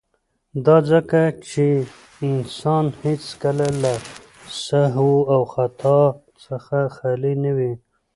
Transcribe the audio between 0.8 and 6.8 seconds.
ځکه چې انسان هيڅکله د سهو او خطا څخه